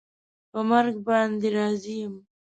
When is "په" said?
0.51-0.59